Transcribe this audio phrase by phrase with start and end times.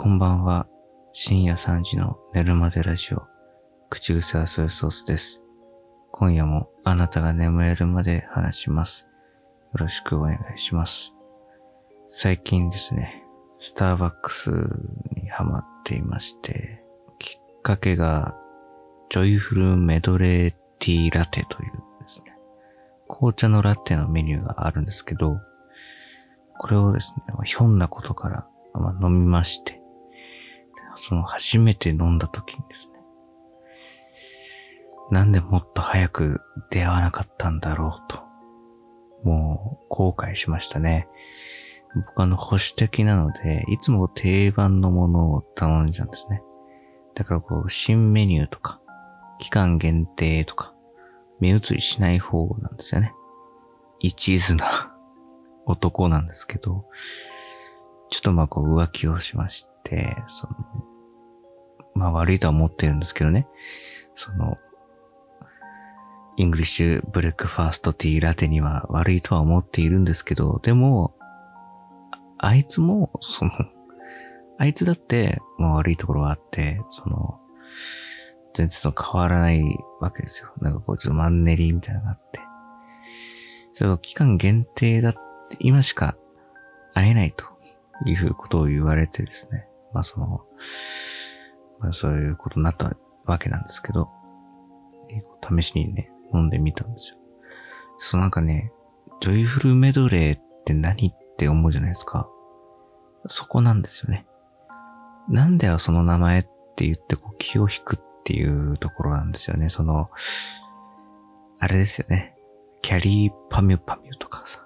[0.00, 0.68] こんばんは。
[1.12, 3.24] 深夜3時の寝るまでラジオ。
[3.90, 5.42] 口癖はソイソースです。
[6.12, 9.08] 今夜もあなたが眠れるまで話します。
[9.72, 11.14] よろしくお願いします。
[12.08, 13.24] 最近ですね、
[13.58, 14.52] スターバックス
[15.16, 16.80] にハマっていまして、
[17.18, 18.36] きっかけが、
[19.10, 22.36] ジョイフルメドレーティーラテというですね、
[23.08, 25.40] 紅茶のラテのメニューがあるんですけど、
[26.56, 29.77] これをですね、ひょんなことから、ま、飲みまして、
[30.94, 32.98] その初めて飲んだ時にですね、
[35.10, 38.22] なんでもっと早く出会わなかったんだろうと、
[39.24, 41.08] もう後悔しましたね。
[41.94, 46.42] 僕あの保守的なので、いつも定番のものを頼んじゃうんですね。
[47.14, 48.80] だからこう、新メニューとか、
[49.38, 50.74] 期間限定とか、
[51.40, 53.12] 目移りしない方なんですよね。
[53.98, 54.66] 一途な
[55.66, 56.84] 男なんですけど、
[58.10, 60.54] ちょっとまあこう浮気をしまして、その、
[61.94, 63.46] まあ悪いとは思ってるんですけどね、
[64.14, 64.56] その、
[66.36, 71.14] イングリッシュブレックファーストティーラテには悪いとは思っているんですけど、でも、
[72.38, 73.50] あいつも、その、
[74.58, 77.40] あいつだって、まあ悪いところはあって、その、
[78.54, 79.62] 全然その変わらない
[80.00, 80.50] わけですよ。
[80.60, 82.40] なんかこうちょっとマンネリみたいなのがあって。
[83.72, 86.16] それを期間限定だって、今しか
[86.94, 87.44] 会えないと
[88.06, 89.66] いうことを言われてですね。
[89.92, 90.44] まあその、
[91.80, 94.08] まあそういうことになったわけなんですけど、
[95.42, 97.16] 試しにね、飲んでみたんですよ。
[97.98, 98.72] そうなんかね、
[99.20, 102.28] ジョイフルメドレーって何って思うじゃないですか。
[103.26, 104.26] そこなんですよね。
[105.28, 106.42] なんでその名前っ
[106.76, 109.68] て言ってこう気を引くっていうところなんですよね。
[109.68, 110.10] その、
[111.58, 112.36] あれですよね。
[112.82, 114.60] キャリーパミュパミュとかさ、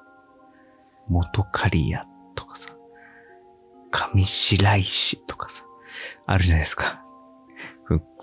[1.09, 2.77] 元カリアとかさ、
[3.93, 5.65] 上白石とかさ、
[6.27, 7.01] あるじゃないですか。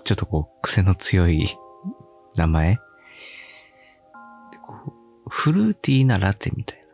[0.04, 1.48] ちょっとこう、癖の強い
[2.36, 2.78] 名前
[5.30, 6.84] フルーティーなラテみたいな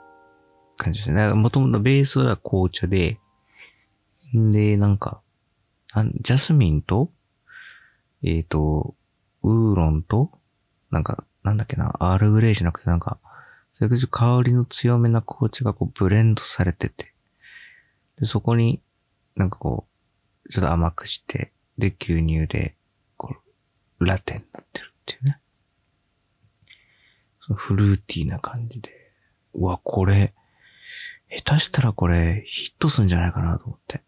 [0.76, 1.32] 感じですね。
[1.32, 3.18] もともとベースは紅茶で、
[4.36, 5.22] んで、なんか、
[5.94, 7.10] あジャスミンと、
[8.22, 8.94] えっ、と、
[9.42, 10.30] ウーロンと、
[10.90, 13.18] なんか、なんだっけな、アールグレイじゃなくてなんか、
[13.72, 17.14] それこそ香りの強めな紅茶がこうブレンドされてて、
[18.18, 18.80] で、そこに
[19.36, 19.86] なんかこ
[20.44, 22.74] う、ちょっと甘くして、で、牛乳で、
[23.16, 23.36] こ
[24.00, 25.38] う、ラテンになってるっていうね。
[27.40, 28.90] そのフルーティーな感じで、
[29.54, 30.34] うわ、これ、
[31.28, 34.02] 下手したらこれヒットすんじゃないかなと思って。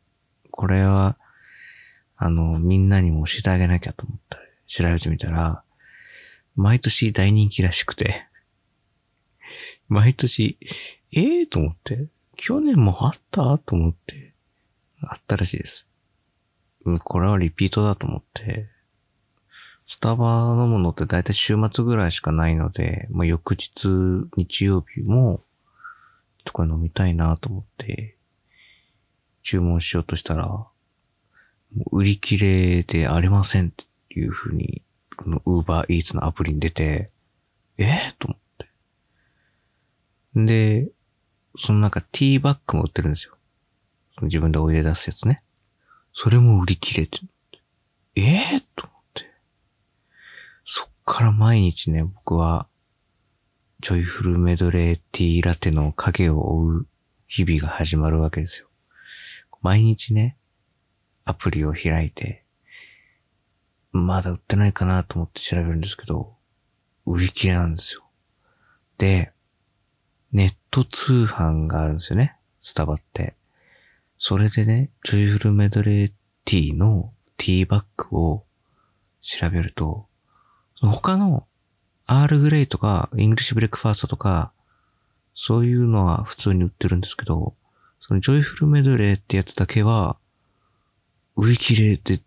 [0.50, 1.16] これは、
[2.16, 4.36] あの、みんなにも教えてあげなきゃと思って、
[4.66, 5.62] 調べてみたら、
[6.56, 8.26] 毎年大人気らしくて、
[9.88, 10.58] 毎年、
[11.12, 12.08] ええー、と思って、
[12.40, 13.58] 去年もあった？
[13.58, 14.32] と思って、
[15.02, 15.86] あったらしいです。
[16.84, 18.68] うんこれはリピートだと思って、
[19.86, 23.88] スタバのものって大体週末ぐらいしかないので、まあ、翌日、
[24.36, 25.42] 日曜日も、
[26.44, 28.16] とか飲みたいなと思って、
[29.42, 30.66] 注文しようとしたら、
[31.90, 33.84] 売り切れでありませんって
[34.14, 34.82] いう風に、
[35.16, 37.10] この Uber Eats のアプリに出て、
[37.78, 38.68] えー、と思って。
[40.46, 40.88] で、
[41.56, 43.34] そのなんかティーバッグも売ってるんですよ。
[44.22, 45.42] 自分でお湯で出すやつね。
[46.12, 47.20] それも売り切れて。
[48.16, 49.24] ええー、と思って。
[50.64, 52.66] そっから毎日ね、僕は、
[53.80, 56.86] ジョイフルメドレーティーラテの影を追う
[57.28, 58.68] 日々が始まるわけですよ。
[59.62, 60.36] 毎日ね、
[61.24, 62.44] アプリを開いて、
[63.92, 66.34] まだ売ってないかなと思って調べるんですけど、
[67.06, 68.02] 売り切れなんですよ。
[68.98, 69.32] で、
[70.32, 72.36] ネット通販があるんですよね。
[72.60, 73.34] スタバって。
[74.18, 76.12] それでね、ジョイフルメドレー
[76.44, 78.44] ティーのティーバッグを
[79.20, 80.06] 調べると、
[80.76, 81.46] その他の
[82.06, 84.52] アールグレイとか、イングリッシュブレックファーストとか、
[85.34, 87.54] そういうのは普通に売ってるんですけど、
[88.00, 90.16] そのジョイフルメドレーってやつだけは、
[91.36, 92.20] 売り切れで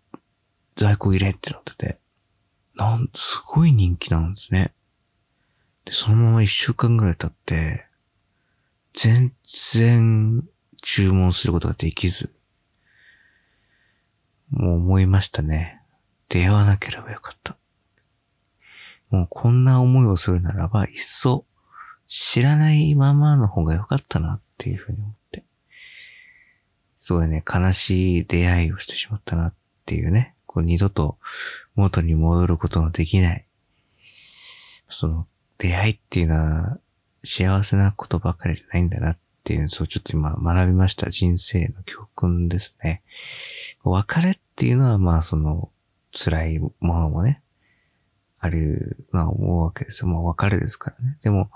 [0.76, 1.98] 在庫切れってなってて、
[2.74, 4.72] なん、すごい人気なんですね。
[5.84, 7.86] で、そのまま一週間ぐらい経って、
[8.94, 9.32] 全
[9.72, 10.48] 然
[10.82, 12.34] 注文することができず、
[14.50, 15.80] もう思いましたね。
[16.28, 17.56] 出会わなければよかった。
[19.10, 21.46] もうこんな思いをするならば、いっそ
[22.06, 25.44] 知らないままの方がよかったなっていうふうに思って。
[26.98, 29.54] すごいね、悲しい出会いをしてしまったなっ
[29.86, 30.34] ていうね。
[30.46, 31.18] こう二度と
[31.74, 33.46] 元に戻ることのできない。
[34.88, 36.78] その出会いっていうのは
[37.24, 43.02] 幸せなことばかりじゃないんだなっていうのをちょっと今学びました人生の教訓ですね。
[43.84, 45.70] 別れっていうのはまあその
[46.12, 47.42] 辛いものもね、
[48.38, 50.08] あるのは思うわけですよ。
[50.08, 51.16] もう別れですからね。
[51.22, 51.50] でも、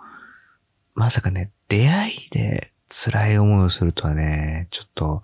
[0.95, 5.23] まさかね、出会いで辛い思いをするとはね、ちょっと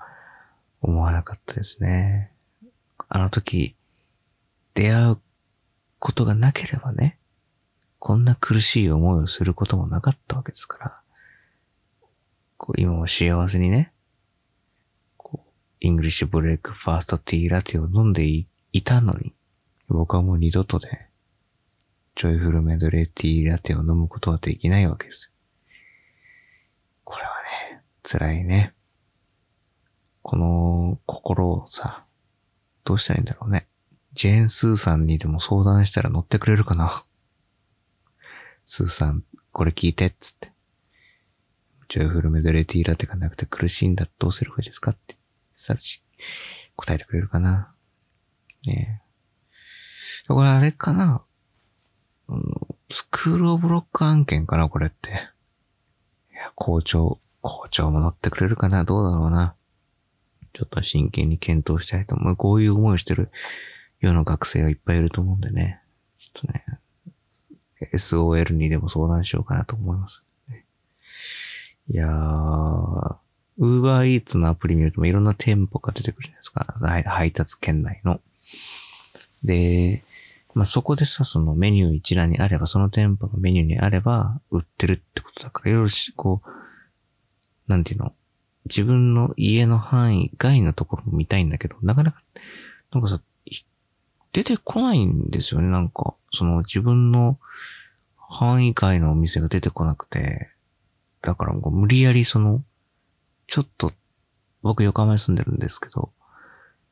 [0.80, 2.32] 思わなかったですね。
[3.08, 3.76] あの時、
[4.74, 5.18] 出会う
[5.98, 7.18] ことがなければね、
[8.04, 11.00] こんな苦しい思いをすることもなかったわけですから、
[12.56, 13.92] こう今も幸せにね、
[15.16, 18.48] こう、イングリッシュブレイクファーストティーラテを飲んでい
[18.82, 19.32] たのに、
[19.86, 21.10] 僕はもう二度とね、
[22.16, 25.32] ジョイフルメドレーティーラテを飲むことはできないわけです。
[27.04, 27.30] これは
[27.76, 28.74] ね、辛いね。
[30.22, 32.04] この心をさ、
[32.82, 33.68] どうしたらいいんだろうね。
[34.14, 36.90] ジェーン・スーさんにでも相談したら乗ってくれるかな
[38.74, 39.22] スーさん、
[39.52, 40.50] これ聞いて、っつって。
[41.88, 44.08] ジョイフルメドレーティーラテがなくて苦しいんだ。
[44.18, 45.18] どうすればいいですかって。
[45.54, 46.02] さし、
[46.74, 47.74] 答えてくれるかな
[48.64, 49.02] ね
[50.26, 50.26] え。
[50.26, 51.22] これあれかな、
[52.28, 52.42] うん、
[52.88, 55.10] SCHOOL OF LOCK 案件かなこれって。
[55.10, 55.12] い
[56.34, 59.54] や、校長、校長も乗ってくれるかなどうだろうな。
[60.54, 62.36] ちょっと真剣に検討したいと思う。
[62.36, 63.30] こういう思いをしてる
[64.00, 65.82] 世の学生はいっぱいいると思うんでね。
[66.16, 66.64] ちょっとね、
[67.92, 70.24] SOL にでも相談しようかなと思います。
[71.90, 73.16] いやー、
[73.58, 76.76] ウーバーイーツのアプリ見るといろんな店舗が出てくるじゃないですか。
[77.10, 78.20] 配達圏内の。
[79.44, 80.04] で、
[80.54, 86.50] まあ、そこでさ、そのメニュー一覧にあれば、その店舗のメニューにあれば、売ってるってことだから、いろいろこう、
[87.68, 88.12] なんていうの、
[88.66, 92.22] 自分の家の範囲外のところも見たいんだけど、なかなか、
[92.92, 93.20] なんかさ、
[94.32, 96.14] 出てこないんですよね、なんか。
[96.32, 97.38] その自分の
[98.16, 100.50] 範囲外のお店が出てこなくて。
[101.20, 102.62] だからもう無理やりその、
[103.46, 103.92] ちょっと、
[104.62, 106.10] 僕横浜に住んでるんですけど、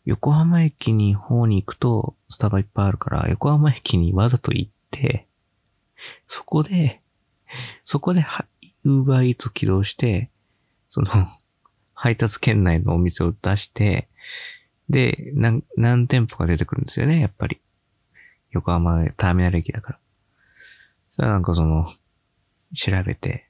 [0.04, 5.26] 横浜駅に方に行くとスタバいっぱいあるから、横浜駅にわざと行って、
[6.26, 7.00] そこで、
[7.84, 8.24] そこで、
[8.84, 10.30] ウーバーイーツを起動して、
[10.88, 11.08] その、
[11.94, 14.08] 配達圏内のお店を出して、
[14.90, 17.60] で、何、何店舗か出てくるんですよね、やっぱり。
[18.50, 19.98] 横浜ターミナル駅だから。
[21.12, 21.86] それなんかその、
[22.74, 23.48] 調べて、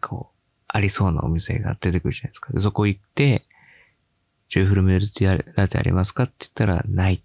[0.00, 0.38] こう、
[0.68, 2.52] ありそうなお店が出てくるじゃないですか。
[2.52, 3.44] でそこ行って、
[4.48, 7.18] ジョイフルメルティアラテありますかって言ったら、ないっ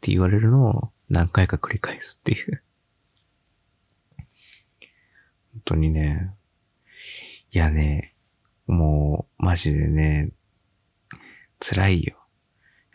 [0.00, 2.62] て言われるのを何回か繰り返すっていう。
[5.52, 6.34] 本当にね。
[7.52, 8.14] いやね、
[8.66, 10.32] もう、マジでね、
[11.60, 12.19] 辛いよ。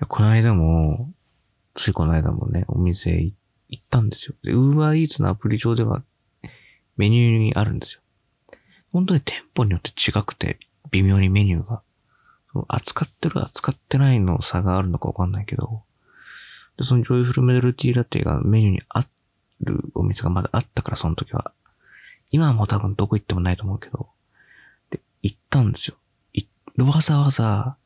[0.07, 1.13] この間も、
[1.73, 3.31] ついこの間もね、お店
[3.69, 4.35] 行ったんですよ。
[4.43, 6.03] で、ウーバーイーツのアプリ上では
[6.97, 8.01] メニューにあるんですよ。
[8.91, 10.59] 本当に店舗によって違くて、
[10.91, 11.81] 微妙にメニューが。
[12.69, 15.83] 扱ってる扱ってないの差があるのかわかんないけど、
[16.77, 19.01] で、そのジョイフルメドルティーラテがメニューにあ
[19.61, 21.51] るお店がまだあったから、その時は。
[22.31, 24.09] 今はもう多分どこ行ってもないと思うけど、
[24.89, 25.97] で、行ったんですよ。
[26.33, 26.47] い
[26.77, 27.77] わざわざ、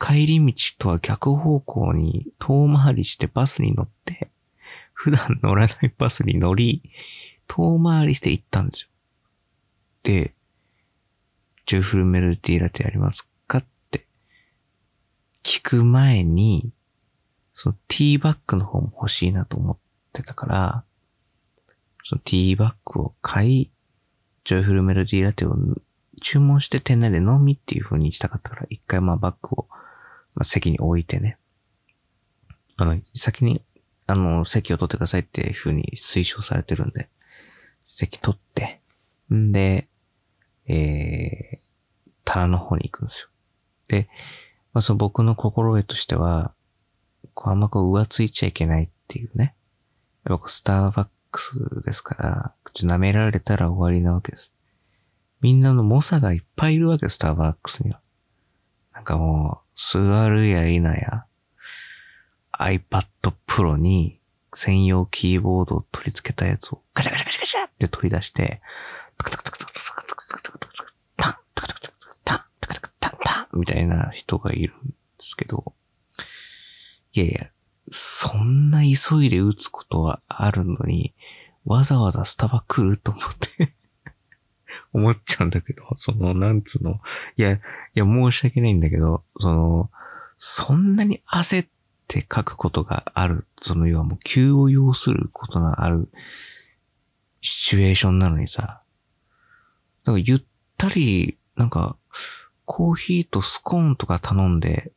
[0.00, 4.30] 帰り道とは逆方向に遠回りしてバスに乗って、
[4.94, 6.82] 普段乗らないバスに乗り、
[7.46, 8.88] 遠回りして行ったんですよ。
[10.02, 10.34] で、
[11.66, 14.06] ジョイフルメルティーラテありますかって
[15.42, 16.72] 聞く前に、
[17.54, 19.78] そのティーバッグの方も欲しいなと思っ
[20.12, 20.84] てたから、
[22.04, 23.70] そのティーバッグを買い、
[24.44, 25.54] ジョイフルメロディーラテを
[26.22, 29.68] 注文して店内で飲みっていう風にしたかったから、一回まあバッグを、
[30.40, 31.36] まあ、席に置いてね。
[32.78, 33.60] あの、先に、
[34.06, 37.10] あの、席を取ってくださいっていう風に推奨されてるんで、
[37.82, 38.80] 席取って、
[39.30, 39.86] んで、
[40.66, 41.58] えー、
[42.24, 43.28] 棚の方に行くんですよ。
[43.88, 44.08] で、
[44.72, 46.54] まあ、その僕の心得としては、
[47.34, 49.54] こうあんまこう浮ついちゃいけないっていうね。
[50.26, 54.54] やっぱスターバックスですから、ちょ舐められたら終わりなわけです。
[55.42, 58.00] みんなの猛者がいっぱいいるわけ、スターバックスには。
[58.94, 61.24] なんかもう、座るや否や、
[62.52, 63.06] iPad
[63.46, 64.20] Pro に
[64.52, 68.60] 専用キーボードを取り付けたやつをガチャガチャガチャガチャって取り出して、
[69.16, 75.72] タクタクタクタクタクタクタクタクタクタン、タクタクタクタン、タクタクタンみたいな人がいるんですけど、
[77.14, 77.50] いやいや、
[77.90, 81.14] そんな急いで打つことはあるのに、
[81.64, 83.22] わざわざスタバ来ると思っ
[83.56, 83.74] て
[84.92, 87.00] 思っちゃうんだけど、 その、なんつうの、
[87.36, 87.60] いや、い
[87.94, 89.90] や、申し訳ないんだけど、その、
[90.38, 91.68] そんなに焦っ
[92.08, 96.08] て書くことがある、その要はもう急を要することがある
[97.40, 98.82] シチュエーションなのにさ、
[100.04, 100.42] なんかゆっ
[100.76, 101.96] たり、なんか、
[102.64, 104.92] コーヒーとスコーンとか頼んで、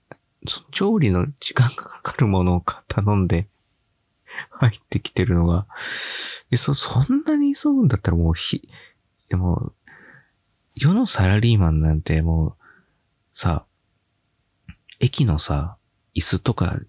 [0.72, 3.48] 調理の時間がかかるものを頼んで、
[4.50, 5.68] 入ってきてるのが、
[6.52, 8.68] え、そ、そんなに急ぐんだったらもうひ、
[9.30, 9.74] でも、
[10.76, 12.54] 世のサラリーマンなんてもう、
[13.34, 13.66] さ、
[15.00, 15.78] 駅のさ、
[16.16, 16.80] 椅子とか、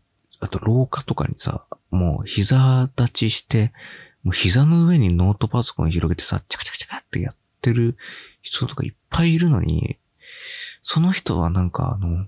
[0.41, 3.73] あと廊下とかにさ、もう膝立ちして、
[4.23, 7.97] もう膝の上にノートパソコン広げてさ、チャカチャカチャカってやってる
[8.43, 9.99] 人とかいっぱいいるのに、
[10.83, 12.26] その人はなんかあの、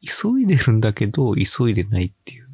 [0.00, 2.48] 急いでるんだけど、急いでないっていう。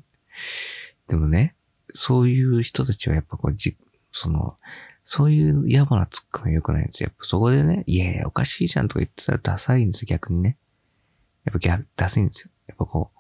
[1.08, 1.54] でもね、
[1.92, 3.76] そういう人たちはやっぱこう、じ、
[4.12, 4.56] その、
[5.04, 7.08] そういう野暮なツッコミは良くないんですよ。
[7.08, 10.56] やっぱそこでね、いやいや、おかしいじゃんとか言ってたらダサいんですよ、逆にね。
[11.44, 12.50] やっぱ逆、ダサいんですよ。
[12.66, 13.18] やっぱこう、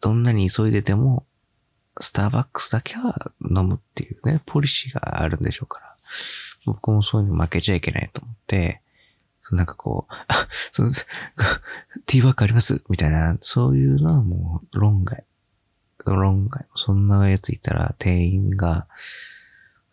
[0.00, 1.26] どんなに急いでても、
[2.00, 5.96] スターバックスだけは飲むっていうね、ポリシーがあるんでしょうから。
[6.66, 8.80] 僕もそういうの負けちゃいけないと思って、
[9.52, 10.90] なんかこう、あ、 その、
[12.06, 12.82] ティーバックあります？
[12.88, 15.24] みたいな、そういうのはもう論外。
[16.06, 16.66] 論外。
[16.74, 18.86] そんなやついたら店員が、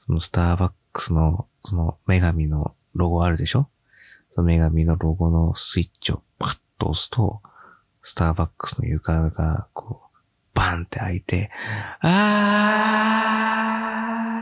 [0.06, 3.70] そのスターバッククスの、その女神のロゴあるでしょ？
[4.34, 7.42] その女神のロゴのスイッチをパッと押すと、
[8.02, 10.08] スターバックスの床が、こう、
[10.54, 11.52] バンって開いて、
[12.02, 14.42] あー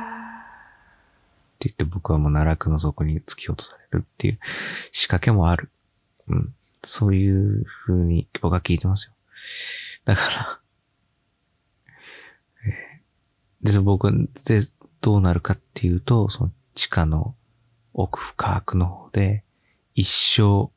[1.56, 4.40] って言って僕はもう奈落の底に突き落とされるっていう
[4.92, 5.70] 仕掛けもある。
[6.28, 6.56] うん。
[6.82, 9.14] そういう風に僕は聞いてますよ。
[10.06, 10.60] だから
[12.66, 14.10] えー、で、僕
[14.46, 14.62] で
[15.02, 17.36] どうなるかっていうと、その地下の
[17.94, 19.44] 奥深くの方で
[19.96, 20.72] 一生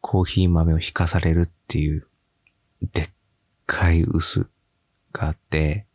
[0.00, 2.06] コーヒー豆を引かされるっていう
[2.82, 3.08] でっ
[3.66, 4.48] かい薄
[5.12, 5.86] があって、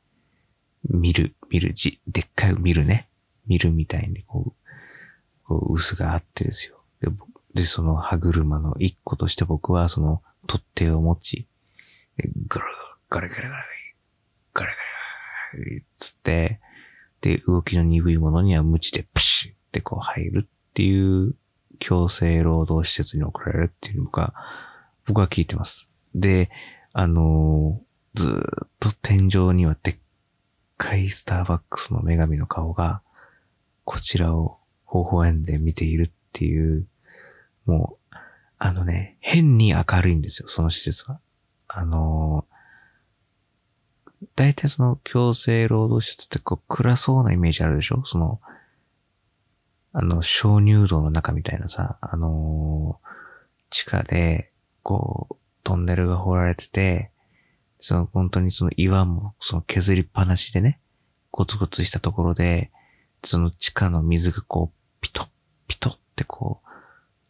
[0.90, 3.08] 見る、見る字、でっかい見るね。
[3.48, 6.82] 見るみたいにこう、こう薄があってですよ。
[7.02, 7.10] で、
[7.54, 11.48] でその歯車の一個として僕はその取っ手を持ち、
[12.48, 12.66] ガラ
[13.10, 13.66] ガラガラガラガラ
[14.54, 16.60] ガラガラつって、
[17.22, 21.36] で、動きの鈍いものには無知でプシュってこう入るっていう
[21.80, 24.34] 強制労働施設に送られるっていうのが、
[25.06, 25.90] 僕は聞いてます。
[26.16, 26.50] で、
[26.94, 29.98] あのー、ずっと天井にはでっ
[30.78, 33.02] かいスターバックスの女神の顔が
[33.86, 34.58] こちらを
[34.92, 36.88] 微笑んで見ているっていう、
[37.66, 38.16] もう、
[38.58, 41.20] あのね、変に明るいんですよ、その施設は。
[41.68, 42.46] あの、
[44.36, 48.04] 大体その強制労働施設ってこう暗そうなイメージあるでしょ？
[48.06, 48.40] その、
[49.94, 53.08] あの、鍾乳洞の中みたいなさ、あのー、
[53.70, 54.52] 地下で、
[54.84, 57.12] こう、トンネルが掘られてて、
[57.80, 60.80] その本当にその岩もその削りっぱなしでね、
[61.32, 62.72] ゴツゴツしたところで、
[63.24, 65.28] その地下の水がこう、ピトッ、
[65.68, 66.70] ピトッってこう、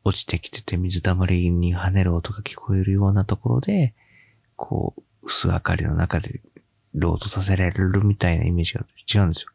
[0.03, 3.93] 落ちてきてて水溜まりに跳ねる音が聞こえるようなところで、
[4.55, 6.41] こう、薄明かりの中で
[6.93, 9.51] ロードさせられるみたいなイメージが違うんですよ。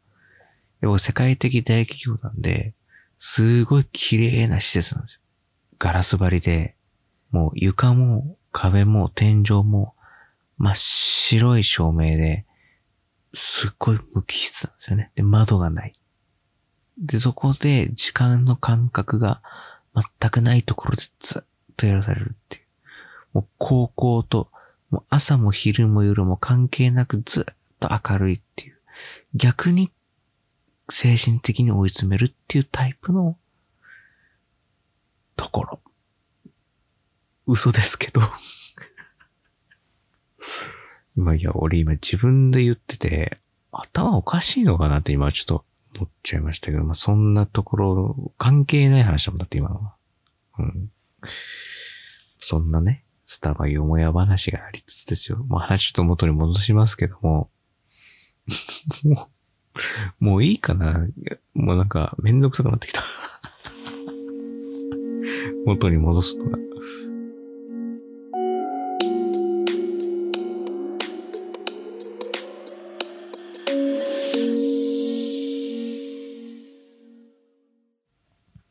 [0.81, 2.73] でも世界的大企業なんで、
[3.17, 5.21] すごい綺麗な施設なんですよ。
[5.79, 6.75] ガラス張りで、
[7.31, 9.93] もう床も壁も天井も
[10.57, 12.45] 真っ白い照明で、
[13.33, 15.11] すっごい無機質なんですよね。
[15.15, 15.93] で、窓がない。
[16.97, 19.41] で、そこで時間の感覚が
[20.19, 21.43] 全くないところでずっ
[21.75, 22.63] とやらされるっていう。
[23.33, 24.49] もう高校と、
[24.89, 27.43] もう朝も昼も夜も関係なくずっ
[27.79, 28.77] と明るいっていう。
[29.33, 29.91] 逆に
[30.89, 33.37] 精神的に追い詰めるっていうタイプの
[35.35, 35.79] ところ。
[37.45, 38.21] 嘘ですけど
[41.15, 43.37] 今、いや、俺今自分で言ってて、
[43.71, 49.95] 頭おかしいのかなって今ちょっと取っちゃいましたけど、まあ、そんなところ、関係ない話だもんだって今のは。
[50.59, 50.91] うん。
[52.39, 55.45] そんなね、スタバよもや話がありつつですよ。
[55.49, 57.49] まあ、話ちょっと元に戻しますけども、
[59.03, 59.29] も
[60.21, 61.05] う、もういいかな
[61.53, 63.01] もうなんか、めんどくさくなってきた
[65.67, 66.57] 元に戻すのが。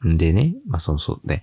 [0.02, 1.42] でね、まあそうそうで、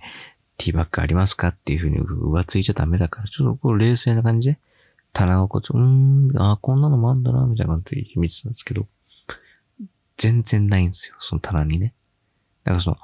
[0.64, 4.58] ティーバッグありますかっていうふうに浮ついちゃダメだから、ちょっとこう冷静な感じで、
[5.12, 8.86] 棚をこう、うーん、あこんなのもあんだな、みたいな感じで秘密なんですけど、
[10.16, 11.92] 全然ないんですよ、その棚にね。
[12.64, 12.96] だからその、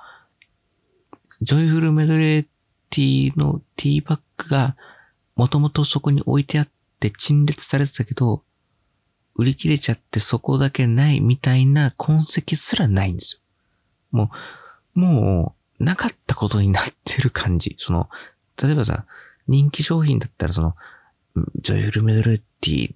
[1.42, 2.46] ジョイフルメドレー
[2.88, 4.76] ティーのティーバッグが、
[5.36, 8.42] もともとそこに置いてあって陳列されてたけど、
[9.34, 13.40] 売り切れちゃってそこだけないみたいな痕跡すらないんですよ。
[14.10, 14.30] も
[14.96, 17.74] う、もう、なかったことになってる感じ。
[17.78, 18.08] その、
[18.62, 19.06] 例えばさ、
[19.48, 20.76] 人気商品だったらその、
[21.60, 22.94] ジョイフルメドレティ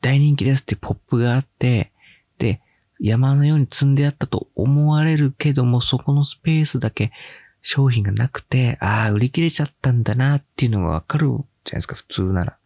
[0.00, 1.92] 大人気ですってポップがあって、
[2.38, 2.60] で、
[2.98, 7.12] 山のように積んであったと思われるけども、そこのスペースだけ
[7.60, 11.44] 商品がなくて、ああ、売り切れちゃったんだなっていうのがわかるじゃない
[11.74, 12.56] ですか、普通なら。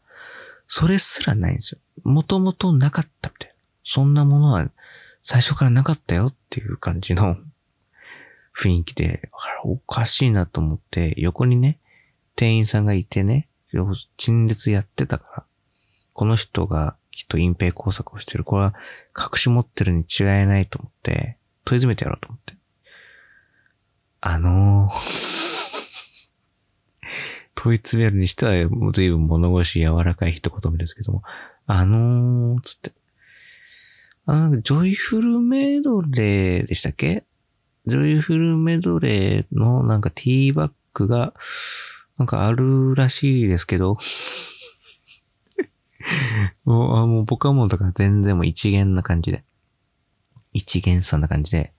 [0.69, 1.79] それすらないんですよ。
[2.05, 3.55] もともとなかったみたいな。
[3.83, 4.71] そんなものは
[5.23, 7.37] 最初からなかったよっていう感じの
[8.57, 9.31] 雰囲気で、
[9.65, 11.79] おかしいなと思って、横にね、
[12.37, 13.49] 店員さんがいてね、
[14.17, 15.45] 陳列やってたから、
[16.13, 18.45] この人がきっと隠蔽工作をしてる。
[18.45, 18.75] これは
[19.17, 22.55] 隠し持ってるに違いないと思って、問い詰めてやろうと思って。
[24.21, 24.91] あのー
[27.55, 28.53] 問い詰めるにしては、
[28.93, 31.23] 随分物腰柔らかい一言目ですけども、
[31.67, 32.93] あのー、つって。
[34.25, 37.25] あの、ジョイフルメドレーでしたっけ？
[37.87, 41.33] ジョイフルメドレーのなんかティーバッグが、
[42.19, 43.97] なんかあるらしいですけど、
[46.65, 49.45] もうあもう僕はもうだから全然もう一元な感じで。
[50.53, 51.73] 一元さんな感じで。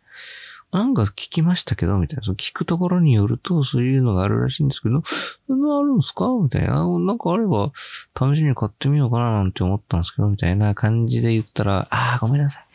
[0.72, 2.24] なんか聞きましたけど、みたいな。
[2.24, 6.27] その聞くところによると、そういうのがあるらしいんですけど、そんなあるんすか？
[6.41, 6.86] みたいな。
[7.00, 7.72] なんかあれば、
[8.17, 12.65] 試しに買ってみようかななんて思ったんですけど、みたいな感じで言ったら、ああ、ごめんなさい。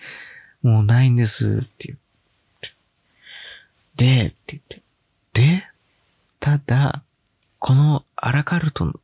[0.66, 2.05] もうないんです、って言って。
[3.96, 4.82] で、って言って。
[5.32, 5.64] で、
[6.40, 7.02] ただ、
[7.58, 8.94] このアラカルトの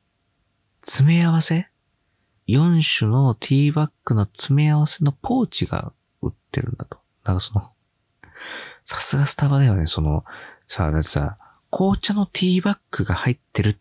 [0.83, 1.69] 詰め合わせ
[2.49, 6.99] 4種のティーバッグの詰め合わせのポーチが売ってるんだと。
[7.25, 7.63] なんかその、
[8.85, 10.25] さすがスタバだよね、その、
[10.67, 11.39] さ、だってさ、
[11.71, 13.79] 紅茶のティーバッグが入ってる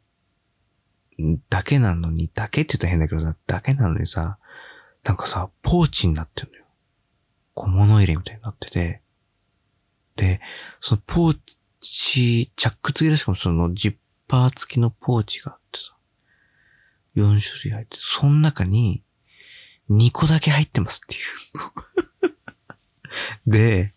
[1.49, 4.37] だけなのに、だけって言ったら変だけどさ、だけなのにさ、
[5.03, 6.65] なんかさ、ポーチになってるのよ。
[7.53, 9.01] 小物入れみたいになってて、で、
[10.21, 10.39] で
[10.79, 11.37] そのポー
[11.79, 13.95] チ、チャック付きでしかもそのジッ
[14.27, 15.95] パー付きのポーチがあってさ、
[17.15, 19.01] 4種類入って、その中に
[19.89, 21.17] 2個だけ入ってますってい
[23.47, 23.95] う で、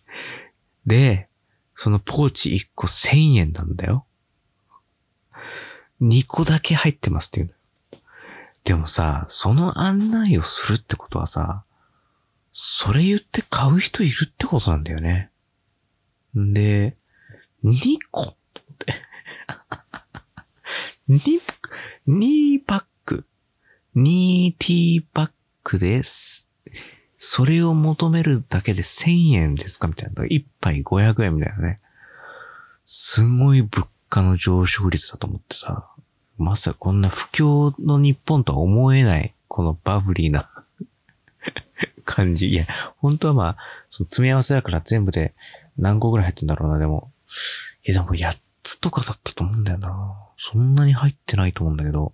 [0.86, 1.28] で、
[1.74, 4.06] そのポーチ1個1000円なんだよ。
[6.00, 7.52] 2個だけ入ってますっていうの。
[8.64, 11.64] でもさ、その案内をするってことはさ、
[12.50, 15.30] それ言って買う人いるってことなんだよね。
[16.38, 16.96] んで、
[17.64, 18.36] 2個っ
[18.78, 18.94] て。
[21.08, 21.40] 2、
[22.08, 23.26] 2パック、
[23.96, 25.30] 2ティーバッ
[25.62, 26.50] グです。
[27.16, 30.24] それを求めるだけで1000円ですかみたいな。
[30.24, 31.80] 1杯500円みたいなね。
[32.86, 35.90] すごい物価の上昇率だと思ってさ。
[36.36, 40.48] まさかこんな不況の日本とは思えない、このバブリーな
[42.04, 42.48] 感じ。
[42.50, 42.66] いや、
[42.98, 43.56] 本当はまあ、
[43.88, 45.34] その詰め合わせだから全部で
[45.76, 47.12] 何個ぐらい入ってんだろうな、でも。
[47.84, 50.16] いや、でも8つとかだったと思うんだよな。
[50.38, 52.12] そんなに入ってないと思うんだけど。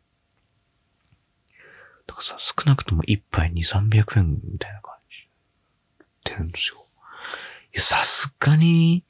[2.07, 5.16] だからさ、少なくとも1杯2、300円みたいな感じ。
[5.20, 6.79] ってるんですよ。
[7.73, 9.05] いや、さすがに、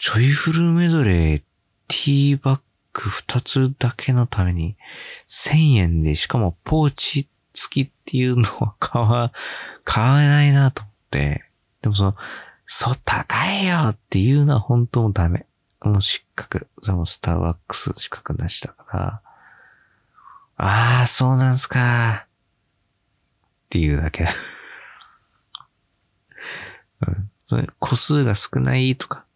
[0.00, 1.42] ジョイフルメドレー、
[1.88, 2.60] ティーバッ
[2.92, 4.76] グ2つだけのために、
[5.28, 9.32] 1000円で、しかもポーチ付きっていうのは買わ、
[9.84, 11.44] 買えないなと思って。
[11.82, 12.16] でもその、
[12.66, 15.46] そう、高いよっていうのは本当もダメ。
[15.80, 16.66] もう失格。
[16.82, 19.22] そのスターバックス失格なしだから。
[20.56, 22.26] ああ、そうなんすか。
[22.26, 24.26] っていうだけ。
[27.06, 29.26] うん、それ個数が少ないとか、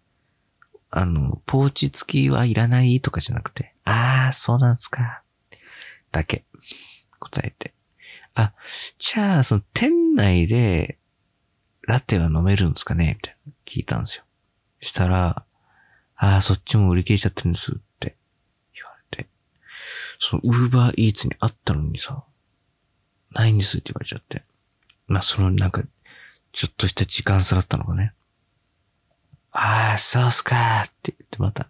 [0.90, 5.22] あの、ポーチ付きはいらないとかじゃなくて、ああ、そうなんすか。
[6.10, 6.44] だけ
[7.20, 7.74] 答えて。
[8.34, 8.54] あ、
[8.98, 10.98] じゃあ、その店内で
[11.82, 13.16] ラテは飲めるんですかね？
[13.16, 14.24] みたいな聞いたんですよ。
[14.80, 15.44] したら、
[16.16, 18.16] ああ、そっちも売り切れちゃってるんですって
[18.74, 19.28] 言われて。
[20.18, 22.24] そのウーバーイーツにあったのにさ、
[23.32, 24.42] ないんですって言われちゃって。
[25.06, 25.82] まあ、そのなんか、
[26.52, 28.12] ちょっとした時間差だったのかね。
[29.52, 31.68] ああ、そうっすかーって言ってまた、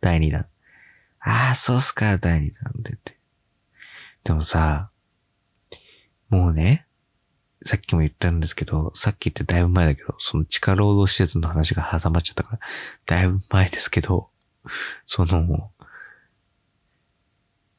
[0.00, 0.46] 第二弾。
[1.20, 3.18] ああ、そうっすかー第二弾って言って。
[4.24, 4.90] でもさ、
[6.28, 6.86] もうね、
[7.62, 12.60] さっきも言ったんですけど、さっき言ってだいぶ前だけど、その地下労働施設の話が挟まっちゃったから、
[13.06, 14.28] だいぶ前ですけど、
[15.06, 15.70] その、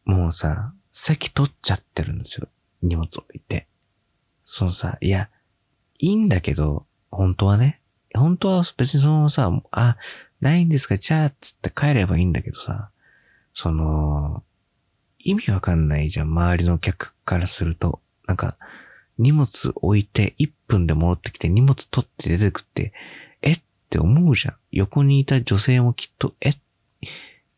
[0.05, 2.47] もうさ、席取っちゃってるんですよ。
[2.81, 3.67] 荷物置いて。
[4.43, 5.29] そのさ、いや、
[5.99, 7.81] いいんだけど、本当はね。
[8.15, 9.97] 本当は別にそのさ、あ、
[10.41, 12.89] ないんですか、じゃあ、つって帰ればいいんだけどさ、
[13.53, 14.43] その、
[15.19, 18.01] 意味わかんないじゃん、周りの客からすると。
[18.25, 18.57] なんか、
[19.19, 22.93] 荷物置いて1分で戻ってきて荷物取って出てくって、
[23.41, 24.55] えって思うじゃん。
[24.71, 26.51] 横にいた女性もきっと、え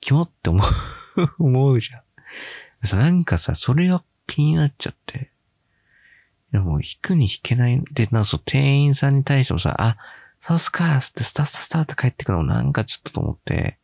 [0.01, 0.65] キモって思う
[1.43, 2.99] 思うじゃん。
[2.99, 5.31] なんかさ、それが気になっちゃって。
[6.51, 7.81] でも、引くに引けない。
[7.91, 9.97] で、なんかそう、店員さんに対してもさ、あ、
[10.41, 13.77] そうっすかーってスタスタスタって帰ってくるのなんかちょっとと思って、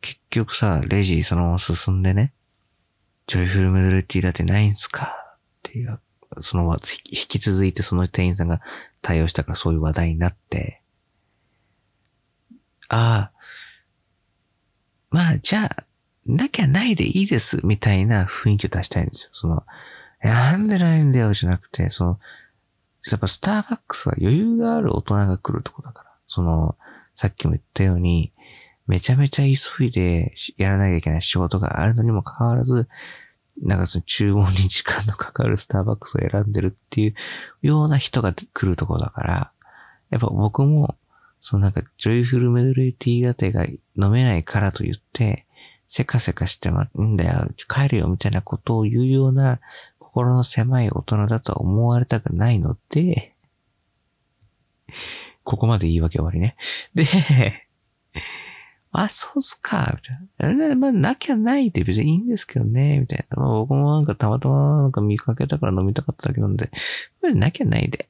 [0.00, 2.32] 結局さ、レジそのまま進んでね、
[3.26, 6.00] ジョイフルメドレティーだってないんすかっていう、
[6.40, 6.78] その、引
[7.28, 8.60] き続いてその店員さんが
[9.02, 10.80] 対応したからそういう話題になって、
[12.88, 13.32] ああ、
[15.10, 15.84] まあ、じゃあ、
[16.26, 19.30] なきゃないでいいです、みたいな雰囲気を出したいんですよ。
[19.32, 19.64] その、
[20.22, 22.20] なんでないんだよ、じゃなくて、その、
[23.10, 26.10] やっぱスターバックスは余裕がある大人が来るとこだから。
[26.26, 26.76] その、
[27.14, 28.32] さっきも言ったように、
[28.86, 32.88] めちゃめちゃ急いでやらなきゃいけない仕事があるのにもかかわらず、
[33.62, 37.14] なんかその注文に時間のかかるスターバックスを選んでるっていう
[37.62, 39.52] ような人が来るとこだから、
[40.10, 40.96] やっぱ僕も、
[41.40, 45.46] そのなんかジョイフルメドレーティーラテが飲めないからと言って、
[45.88, 49.60] せかせかしてま、んだよ、帰るよみたいなことを言うような
[49.98, 53.34] 心の狭い大人だとは思われたくないので、
[55.44, 56.56] ここまで言い訳終わりね。
[56.94, 57.04] で、
[58.96, 60.74] あ、そうっすか、みたいな。
[60.76, 63.36] まあ、なきゃないで別にいいんですけどね、みたいな。
[63.42, 66.70] まあ、僕もなんかたまたまなんか見かけたから飲みたかっただけなんで、
[67.20, 68.08] まあなきゃないで。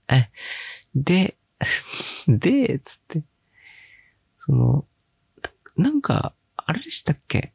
[0.94, 1.36] で、
[2.28, 3.22] で、つって。
[4.38, 4.84] その、
[5.76, 7.52] なんか、あれでしたっけ？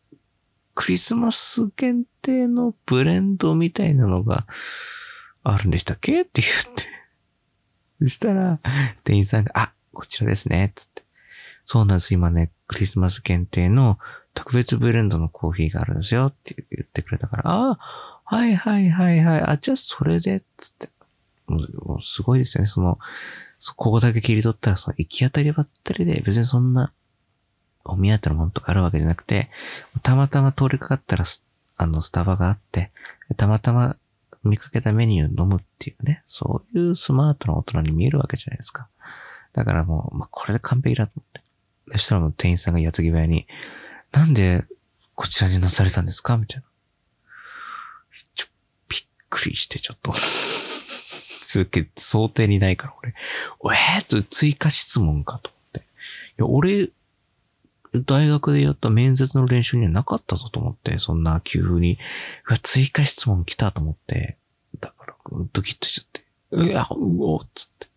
[0.74, 4.48] クリスマス限定のブレンドみたいなのが
[5.44, 6.22] あるんでしたっけ？
[6.22, 6.84] って言って。
[8.02, 8.60] そしたら、
[9.04, 11.04] 店員さんが、あ、こちらですね、つって。
[11.72, 14.00] そうなんです、今ね、クリスマス限定の
[14.34, 17.78] 特別ブレンドのコーヒーがあるんですよって言ってくれたから、あ
[18.26, 20.90] あ、はいはいはいはい、あ、じゃあそれで、つって。
[21.46, 22.98] もうすごいですよね、その、
[23.76, 26.92] ここだけ切り取ったら、その行き当たりばったりで、別にそんな
[27.86, 29.52] お目当てのものとかあるわけじゃなくて、
[30.02, 31.26] たまたま通りかかったら、
[31.78, 32.90] あの、スタバがあって、
[33.38, 33.96] たまたま
[34.44, 38.88] 見かけたメニューを飲むっていうね、そういうスマートな大人に見えるわけじゃないですか。
[39.54, 41.48] だからもう、まあ、これで完璧だと思って。
[41.92, 43.48] そしたらもう店員さんが矢継ぎ早に、
[44.12, 44.66] なんで
[45.16, 46.38] こちらになされたんですか？
[46.38, 46.64] みたいな。
[48.36, 48.48] ちょ、
[48.88, 53.14] びっくりしてちょっとすげえ想定にないから俺。
[53.76, 55.80] えー、っと追加質問かと思って。
[55.80, 55.84] い
[56.38, 56.90] や、俺、
[58.06, 61.98] 大学でやった面接の練習にはなかったぞと思って、そんな急に、
[62.48, 64.38] うわ追加質問来たと思って、
[64.80, 65.16] だから、
[65.52, 67.88] ドキッとしちゃって、いや、うおっつって。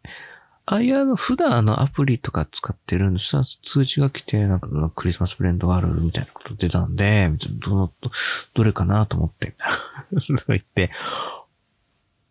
[0.65, 7.93] あ、いや、普段あのアプリとか使ってるんです通知が来て、なんかクリスマスブレンドがあるみたいなこと出たんで、どの、
[8.55, 9.55] どれかなと思って、
[10.21, 10.91] そう言って、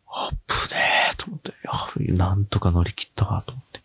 [0.08, 3.82] あっぶねーと思って、なんとか乗り切ったわと思って。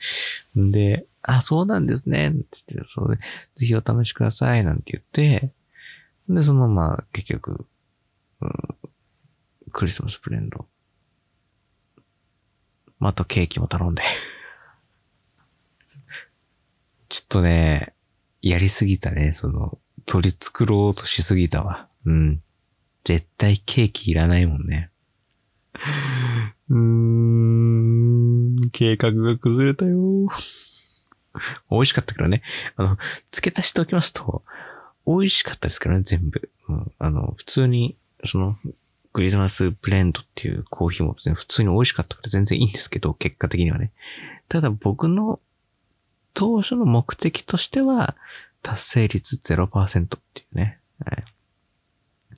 [0.60, 2.28] んで、あ、そうなんですね。
[2.28, 2.36] って
[2.68, 3.20] 言って、そうで、
[3.56, 4.64] ぜひお試しください。
[4.64, 5.52] なんて言って、
[6.28, 7.66] で、そのまま結局、
[8.40, 8.50] うん、
[9.72, 10.66] クリスマスブレンド。
[12.98, 14.02] またケーキも頼んで
[17.08, 17.94] ちょっとね、
[18.42, 19.32] やりすぎたね。
[19.34, 21.88] その、取り繕ろうとしすぎたわ。
[22.04, 22.40] うん。
[23.04, 24.90] 絶対ケーキいらないもんね。
[26.70, 30.28] うーん、計画が崩れたよ。
[31.70, 32.42] 美味しかったからね。
[32.76, 32.96] あの、
[33.30, 34.42] 付け足しておきますと、
[35.06, 36.50] 美味しかったですからね、全部。
[36.68, 38.56] うん、あの、普通に、その、
[39.12, 43.92] クリスマスブレンドっていうコーヒーも別に普通に美味しかったから全然いいんですけど、結果的にはね。
[44.48, 45.40] ただ僕の
[46.36, 48.14] 当初の目的としては、
[48.62, 51.24] 達成率0%っていうね、はい、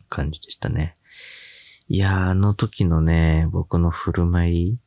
[0.08, 0.96] 感じでしたね。
[1.88, 4.78] いやー、あの時のね、僕の振る舞い、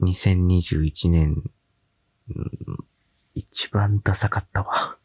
[0.00, 1.44] 2021年
[3.36, 4.96] 一番ダサかったわ。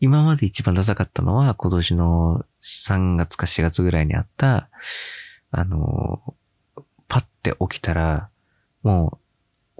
[0.00, 4.68] 今まで一番ダサかったのは今年の3月か4月ぐらいにあった、
[5.50, 6.34] あの、
[7.08, 8.28] パッて起きたら、
[8.82, 9.21] もう、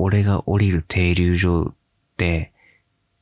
[0.02, 1.74] 俺が降りる停留所
[2.16, 2.52] で、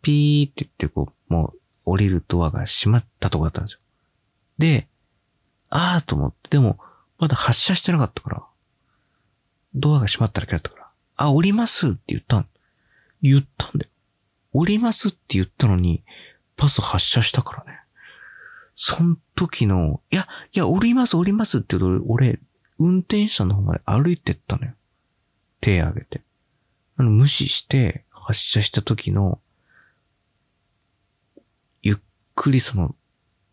[0.01, 3.81] ピーって言ってこう、もう降りるドアが閉まったとこだったんですよ。
[4.57, 4.88] で、
[5.69, 6.79] あーと思って、でも、
[7.19, 8.43] まだ発車してなかったから、
[9.75, 12.49] ドアが閉まっただけだったから、あ、降りますって言ったん。
[13.21, 13.90] 言ったんだよ。
[14.55, 16.03] 降りますって言ったのに、
[16.57, 17.79] パス発射したからね。
[18.75, 22.40] そん時の、いや、いや、降ります、降りますって言うと、俺、
[22.79, 24.73] 運転手さんの方まで歩いてったのよ。
[25.61, 26.23] 手上げて。
[27.01, 29.41] あの、無視して発射した時の、
[31.83, 31.97] ゆっ
[32.35, 32.95] くりその、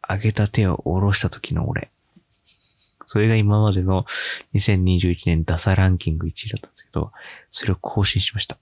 [0.06, 1.90] 上げた手を下ろした時の俺。
[2.30, 4.06] それが今までの
[4.54, 7.14] 2021年ダサランキング1位だったんですけど、
[7.50, 8.58] それを更新しました。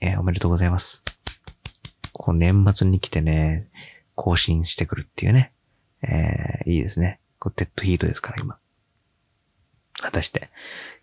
[0.00, 1.04] えー、おめでとうございます。
[2.12, 3.68] こう年末に来てね、
[4.16, 5.52] 更新してくるっていうね。
[6.02, 7.20] えー、いいですね。
[7.38, 8.58] こうデッドヒートですから、今。
[10.00, 10.50] 果たして、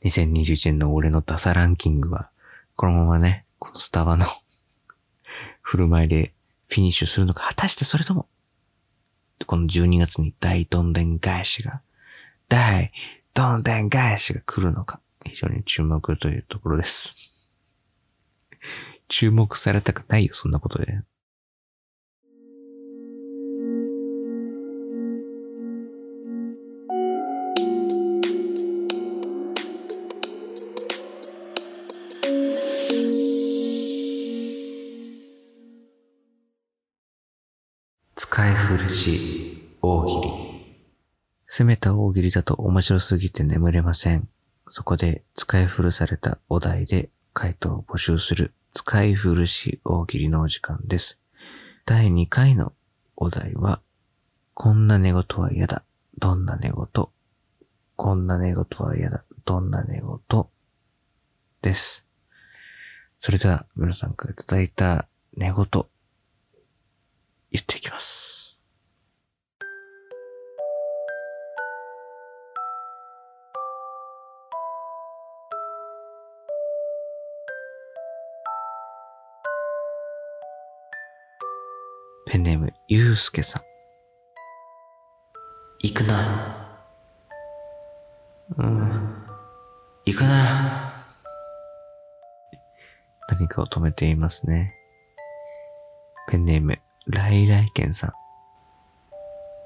[0.04, 2.30] 2021年の俺のダサランキングは、
[2.76, 4.26] このままね、このスタバの
[5.62, 6.34] 振る舞いで
[6.70, 8.28] フィニッシュするのか、果たしてそれとも、
[9.46, 11.82] この12月に大どんでん返しが、
[12.50, 12.92] 大
[13.34, 17.56] どんでん返しが来るのか、非常に注目というところです。
[19.08, 21.02] 注目されたくないよ、そんなことで。
[38.78, 40.34] 古し大喜利。
[41.48, 44.28] 攻めた大喜利だと面白すぎて眠れません。
[44.68, 51.20] そこで使い古されたお題で回答を募集する使い古し大喜利のお時間です。
[51.86, 52.74] 第2回の
[53.16, 53.80] お題は、
[54.56, 55.84] こんな寝言は嫌だ。
[56.18, 56.76] どんな寝言？
[57.96, 59.24] こんな寝言は嫌だ。
[59.46, 60.48] どんな寝言？
[61.62, 62.08] です。
[63.20, 65.08] それでは皆さんからいただいた
[65.38, 65.66] 寝言、言
[67.62, 68.43] っていきます。
[82.34, 83.62] ペンネーム、ゆうすけさん。
[85.84, 86.80] 行くな。
[88.58, 89.24] うん。
[90.04, 90.92] 行くな。
[93.30, 94.74] 何かを止めていますね。
[96.28, 98.12] ペンネーム、来来軒さん。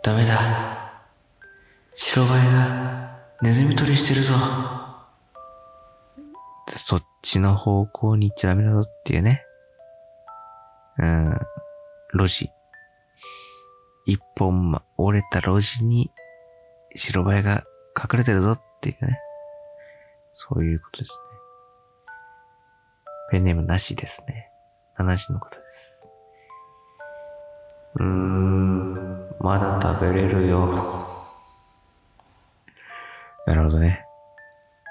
[0.04, 0.92] ダメだ。
[1.96, 4.34] 白バイがネズミ捕りしてるぞ。
[6.76, 9.46] そっちの方向に行っちゃダメだぞっていうね。
[10.98, 11.34] うん。
[12.14, 12.52] 路地。
[14.08, 16.10] 一本折れた路地に
[16.96, 17.64] 白バイが
[17.96, 19.20] 隠れてるぞっていうね。
[20.32, 21.38] そういうことですね。
[23.32, 24.50] ペンネームなしですね。
[24.98, 26.02] 70のことです。
[27.96, 28.94] うーん、
[29.42, 30.74] まだ食べれるよ。
[33.46, 34.06] なるほどね。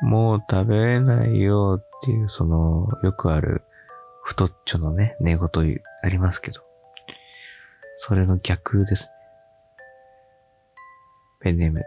[0.02, 3.62] もう食べれないよっていう、その、よくある、
[4.24, 6.65] 太っちょのね、寝言ありますけど。
[7.97, 9.13] それの逆ですね。
[11.41, 11.83] ペンネーム。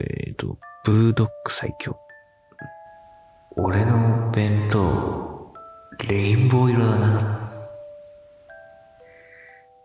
[0.00, 1.98] えっ、と、ブードッグ最強。
[3.56, 5.52] 俺の弁当、
[6.08, 7.50] レインボー色だな。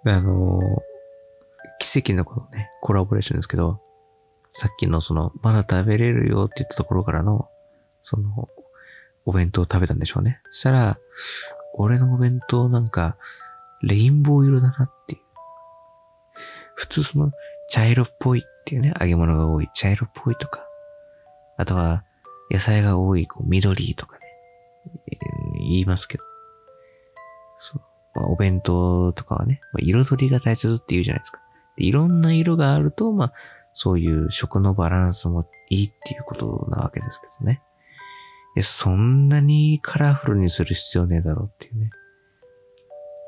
[0.04, 0.60] あの
[1.80, 3.82] 奇跡のこのね、コラボレーションですけど、
[4.52, 7.50] さっきのその、まだ食べれるよって言ったところからの、
[8.04, 8.48] その、
[9.26, 10.42] お弁当を食べたんでしょうね。
[10.52, 10.98] そしたら、
[11.76, 13.18] 俺のお弁当なんか、
[13.84, 15.22] レインボー色だなっていう。
[16.76, 17.32] 普通その、
[17.70, 20.66] 茶色っぽいっていうね、揚げ物が多い茶色っぽいとか、
[21.58, 22.04] あとは、
[22.52, 24.26] 野菜が多い、こう、緑とかね、
[25.60, 26.24] 言いますけど、
[27.58, 27.82] そう
[28.14, 31.40] まあ、お弁当とかはね、まあ、彩りが大切って言うじゃないですか。
[31.78, 33.34] でいろんな色があると、まあ、
[33.74, 37.62] そういう食のバランスもいいっていうことなわけですけどね。
[38.56, 41.90] いや、そんなにカラフルにする必要ねえだろうっていうね。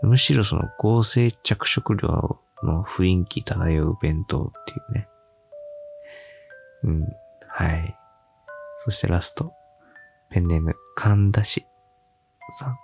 [0.03, 5.07] むしろその合成着色料の雰囲気漂う弁当っていうね。
[6.83, 7.01] うん。
[7.47, 7.97] はい。
[8.79, 9.53] そしてラスト。
[10.29, 11.65] ペンネーム、神田氏
[12.51, 12.77] さん。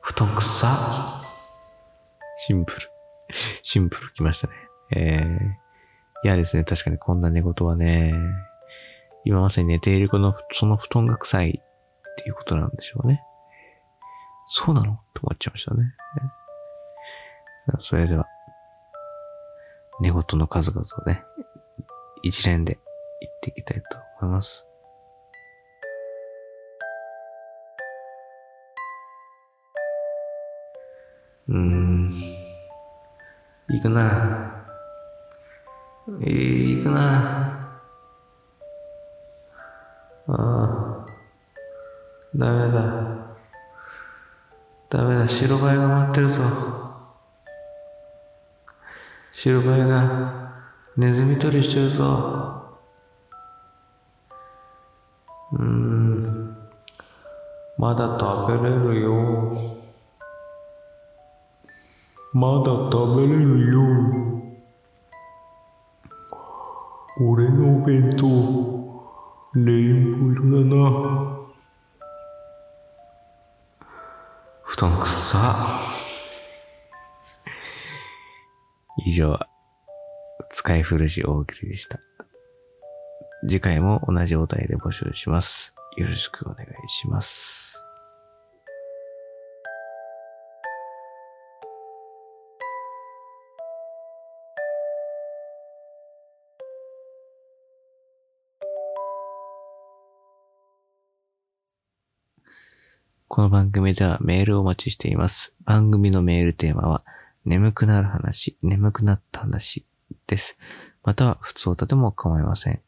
[0.00, 1.22] 布団くさ。
[2.36, 2.78] シンプル。
[3.62, 4.54] シンプル来ましたね。
[4.92, 8.12] えー、いやですね、確かにこんな寝言はね、
[9.24, 13.22] 今まさに寝ている子の、その布団が臭いっていうことなんでしょうね。
[14.52, 14.98] そうなの？
[15.14, 15.94] と思っちゃいましたね。
[17.78, 18.26] それでは、
[20.00, 21.22] 寝言の数々をね、
[22.24, 22.76] 一連で
[23.20, 24.66] 言っていきたいと思います。
[31.48, 32.10] うーん。
[33.68, 34.66] 行くな。
[36.22, 37.78] えー、行くな。
[40.26, 41.06] ああ。
[42.34, 42.99] ダメだ。
[44.90, 46.42] ダメだ、白バイが待ってるぞ。
[49.32, 50.52] 白バイが
[50.96, 52.76] ネズミ捕りしてるぞ。
[55.52, 56.56] うーん。
[57.78, 59.52] まだ食べれるよ。
[62.32, 63.80] まだ食べれるよ。
[67.20, 68.26] 俺のお弁当、
[69.54, 70.76] レインボー色だ
[71.30, 71.39] な。
[74.80, 75.78] 団くさ。
[79.04, 79.38] 以上、
[80.50, 81.98] 使い古し大喜利でした。
[83.46, 85.74] 次回も同じお題で募集します。
[85.98, 87.59] よろしくお願いします。
[103.32, 105.54] この番組ではメールをお待ちしています。
[105.64, 107.04] 番組のメールテーマは、
[107.44, 109.86] 眠くなる話、眠くなった話
[110.26, 110.58] です。
[111.04, 112.80] または、普通歌でも構いません。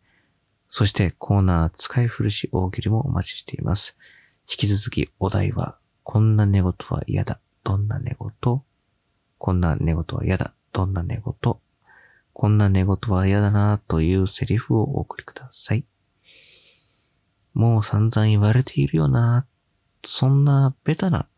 [0.68, 3.96] そしてコーナー使い古し大喜利もお待ちしています。
[4.50, 7.38] 引き続きお題は、こんな寝言は嫌だ。
[7.62, 8.62] どんな寝言？
[9.38, 10.54] こんな寝言は嫌だ。
[10.72, 11.54] どんな寝言？
[12.32, 15.84] こんな寝言は嫌だなというセリフをお送りください。
[17.54, 19.46] もう散々言われているよな
[20.04, 21.28] そんなベタな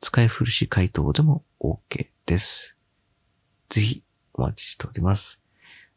[0.00, 2.76] 使い古し回答でも OK です。
[3.68, 5.40] ぜひお待ちしております。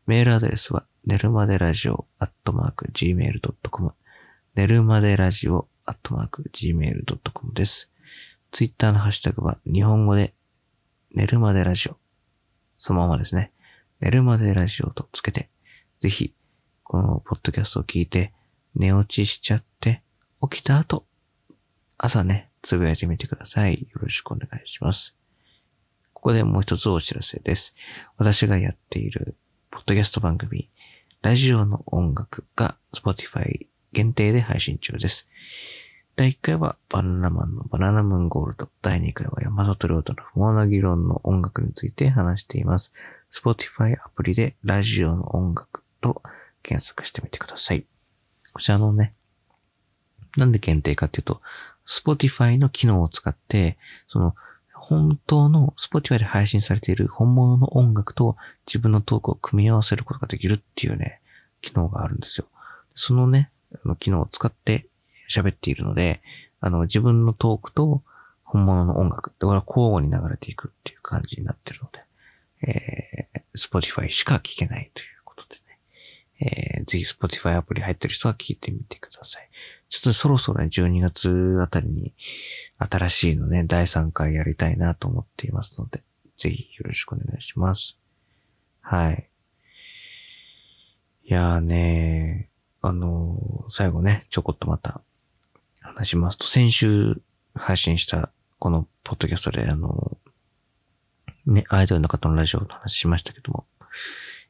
[0.06, 3.94] メールアドレスは、寝るまでラジオアットマーク gmail.com
[4.56, 7.90] 寝るまでラジオアットマーク gmail.com です。
[8.52, 10.34] ツイッターのハッシュタグは日本語で
[11.14, 11.98] 寝るまでラジオ。
[12.78, 13.52] そのままですね。
[14.00, 15.50] 寝るまでラジオとつけて、
[16.02, 16.34] ぜひ、
[16.84, 18.34] このポッドキャストを聞いて、
[18.76, 20.04] 寝落ちしちゃって、
[20.50, 21.06] 起きた後、
[22.00, 23.88] 朝ね、つぶやいてみてください。
[23.92, 25.18] よろしくお願いします。
[26.14, 27.74] ここでもう一つお知らせです。
[28.18, 29.36] 私がやっている、
[29.72, 30.70] ポッドキャスト番組、
[31.24, 35.28] ラジオの音楽が Spotify 限定で配信中です。
[36.16, 38.70] 第1回はバナナマンのバナナムーンゴールド。
[38.84, 42.94] 第2回は山里亮太の不毛な議論の音楽について話しています。
[43.32, 46.22] Spotify アプリでラジオの音楽と
[46.62, 47.86] 検索してみてください。
[48.54, 49.16] こちらのね、
[50.38, 51.42] なんで限定かっていうと、
[51.88, 54.36] Spotify の機能を使って、その、
[54.74, 61.20] 本当の Spotify で配信されている本物の音楽と自分のトークを組み合わせることができるっていうね、
[61.62, 62.48] 機能があるんですよ。
[62.94, 64.88] そのね、あの機能を使って
[65.30, 66.22] 喋っているので、
[66.60, 68.04] あの、自分のトークと
[68.44, 72.06] 本物の音楽ってこれは交互に流れていくっていう感じになってるので、
[72.62, 79.50] えー、Spotify しか聞けないということでね、えー、ぜひ Spotify アプリ入ってる人は聞いてみてください。
[79.90, 82.14] ちょっとそろそろね、12月あたりに
[82.78, 86.04] 新しいのね、第3回やりたいなと思っていますので、
[86.38, 87.98] ぜひよろしくお願いします。
[88.82, 89.30] はい。
[91.24, 92.50] いやーね
[92.82, 95.02] あのー、最後ね、ちょこっとまた
[95.82, 97.22] 話しますと、先週
[97.54, 103.66] 配信したこのポッドキャストであのー、ね、アイドルの方のラジオの話しましたけども、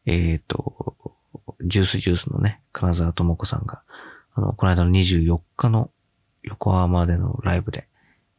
[0.06, 1.16] えっ、ー、と、
[1.62, 3.82] ジュースジュースのね、金沢智子さんが、
[4.38, 5.90] あの、この間の24日の
[6.44, 7.88] 横浜でのライブで、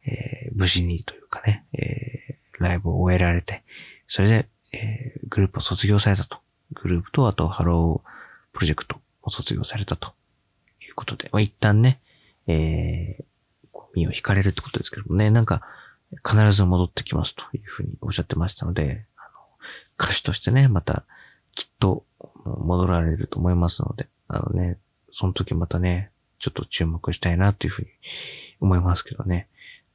[0.05, 3.63] えー、無事にというかね、えー、ライブを終えられて、
[4.07, 6.37] それで、えー、グループを卒業されたと。
[6.73, 8.09] グループと、あと、ハロー
[8.53, 10.13] プロジェクトを卒業されたと。
[10.81, 11.99] いうことで、まあ、一旦ね、
[12.47, 15.61] えー、身を引かれるってことですけどもね、なんか、
[16.25, 19.29] 必ず戻ってきますというふうにおっしゃってましたので、あの
[19.99, 21.03] 歌手としてね、また、
[21.55, 22.05] きっと
[22.45, 24.77] 戻られると思いますので、あのね、
[25.19, 27.89] その時またね、ちょっと注目したいなというふうに
[28.61, 29.49] 思いますけどね。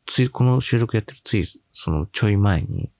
[0.04, 2.90] つい、この収録やってるつい、そのちょい前に、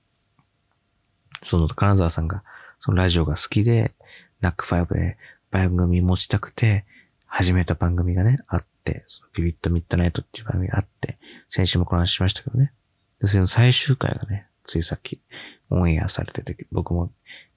[1.43, 2.43] その金沢さんが、
[2.81, 3.93] そのラジオが好きで、
[4.41, 5.19] ナックファイブで
[5.51, 6.87] 番組持ちたくて、
[7.27, 11.19] 始めた番組がね、あって、そのビビットミッドナイトっていう番組があって、
[11.51, 12.73] 先週もこの話しましたけどね。
[13.21, 15.21] で、その最終回がね、ついさっき
[15.69, 17.09] オンエアされてて、僕も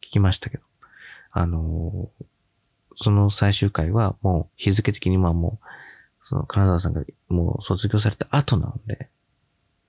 [0.02, 0.64] 聞きましたけど、
[1.32, 2.26] あのー、
[3.00, 5.68] その最終回はもう日付的にまあもう、
[6.28, 9.10] その金沢さんがもう卒業された後なので、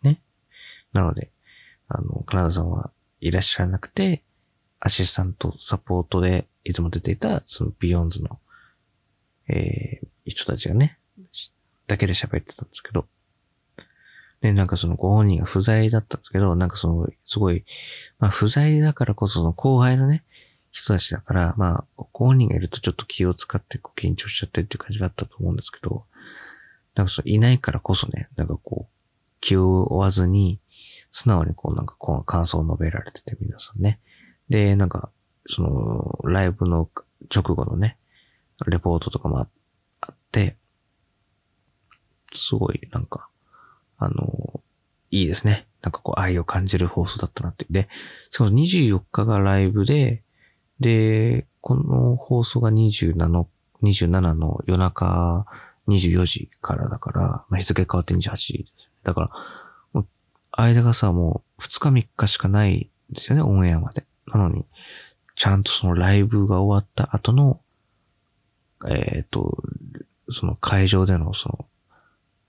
[0.03, 0.21] ね。
[0.93, 1.31] なので、
[1.89, 4.23] あの、金沢さんはいらっしゃらなくて、
[4.79, 8.39] アシスタント、サポートでいつも出ていた、そのビヨンズの、
[9.49, 10.99] えー、人たちがね、
[11.87, 13.07] だけで喋ってたんですけど、
[14.43, 17.65] で、なんかそのご本人が不在だったんですけど、なんかその、すごい、
[18.19, 20.25] まあ不在だからこそその後輩のね、
[20.79, 26.05] 人たちだから、まあ、ご本人がいるとちょっと気を使って緊張しちゃってっていう感じがあったと思うんですけど、
[26.95, 28.93] なんかそう、いないからこそね、なんかこう、
[29.41, 30.61] 気を負わずに、
[31.11, 34.01] 素直にこうなんかこう感想を述べられてて皆さんね。
[34.49, 35.11] で、なんか、
[35.47, 36.91] その、ライブの
[37.35, 37.99] 直後のね、
[38.67, 39.43] レポートとかもあ
[40.11, 40.57] って、
[42.35, 43.29] すごいなんか、
[43.97, 44.63] あの、
[45.11, 45.67] いいですね。
[45.83, 47.67] なんかこう愛を感じる放送だったなって。
[47.71, 47.89] で、
[48.31, 50.23] しかも24日がライブで、
[50.81, 53.47] で、この放送が27、
[53.83, 55.47] 27の夜中
[55.89, 58.91] 24時からだから、まあ、日付変わって28時です。
[59.03, 59.31] だか
[59.95, 60.05] ら、
[60.53, 64.07] 間がさ、もう2日3日しかないんですよね、オンエアまで。
[64.27, 64.65] なのに、
[65.37, 67.61] ちゃんとそのライブが終わった後の、
[68.89, 69.63] えっ、と、
[70.31, 71.67] その会場でのその、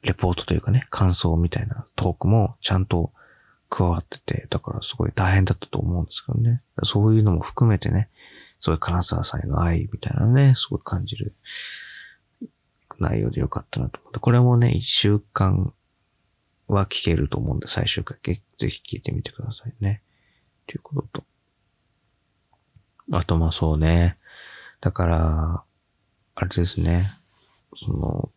[0.01, 3.11] レポートというかね、感想みたいなトークもちゃんと
[3.69, 6.61] 加わってて、だからすごい大変だったと思うんですけどね。
[6.83, 8.09] そういうのも含めてね、
[8.59, 11.35] そういう金沢さんへの愛みたいなね、すごい感じる
[12.99, 14.19] 内容でよかったなと思って。
[14.19, 15.73] これもね、一週間
[16.67, 20.01] は聞けると思うんで、最終回、ぜひ聞いてみてくださいね。
[20.67, 21.23] ということと。
[23.11, 24.17] あと、まあそうね。
[24.81, 25.63] だから、
[26.35, 27.11] あれですね。
[27.75, 28.31] その、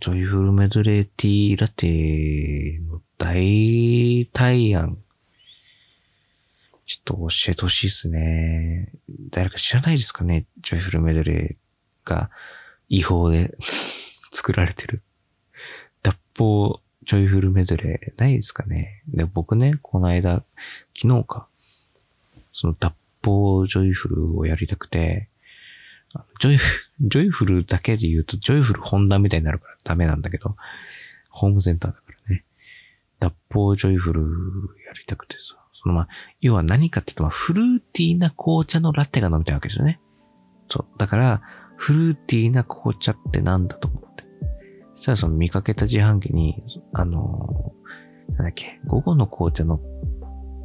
[0.00, 5.03] ジョイフルメドレーティーラテの大大案。
[6.86, 8.92] ちょっと教えてほしいっすね。
[9.30, 10.46] 誰か知らないですかね？
[10.62, 12.30] ジョイフルメドレーが
[12.88, 15.02] 違法で 作られてる。
[16.02, 19.02] 脱法ジョイフルメドレーないですかね？
[19.08, 20.44] で、僕ね、この間、
[20.94, 21.48] 昨日か、
[22.52, 25.28] その脱法ジョイフルをやりたくて、
[26.40, 30.56] ジョイフ、 ジョイフルだけで言うと、ジョイフルホンダみたいになるからダメなんだけど、
[31.30, 32.44] ホームセンターだからね。
[33.18, 34.22] 脱法ジョイフル
[34.86, 35.63] やりたくてさ。
[35.84, 36.08] そのまあ、
[36.40, 40.00] 要は何かって言うと、まあ、フルーティーな紅茶のラテが飲みたいわけですよね。
[40.66, 40.98] そう。
[40.98, 41.42] だから、
[41.76, 44.24] フルーティーな紅茶ってなんだと思って。
[44.94, 46.62] そしたらその見かけた自販機に、
[46.94, 49.78] あのー、なんだっけ、午後の紅茶の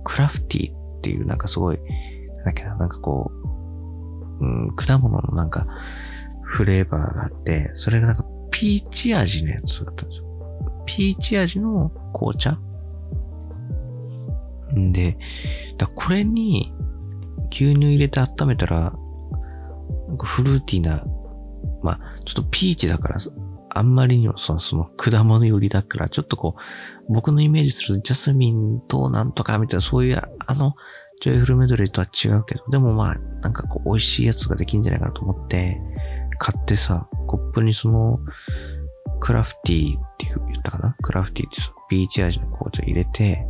[0.05, 3.29] クラフティーっていうなんかすごい、なんだっけな、なんかこ
[4.39, 5.67] う、うん、果物のなんか、
[6.43, 10.83] フレーバーがあって、それがなんかピーチ味のやつだったんですよ。
[10.85, 12.57] ピーチ味の紅茶
[14.75, 15.17] んで、
[15.77, 16.73] だこれに
[17.51, 18.93] 牛乳入れて温めたら、
[20.07, 21.03] なんかフルーティーな、
[21.81, 23.17] まあ、ちょっとピーチだから、
[23.71, 26.55] あんまりにもそのその果物寄りだから、ちょっとこ
[27.09, 30.73] う、僕のイメージするジャスミンとなんとかみたいな、そういう、あの、
[31.21, 35.79] ジョイフルメドレーとは違うけど、でもまあ、なんかこう、美味しいやつができんじゃないかなと思って、
[36.39, 38.19] 買ってさ、コップにその、
[39.19, 40.95] クラフティーって言ったかな？
[41.01, 43.45] クラフティーってさ、ビーチ味の紅茶入れて、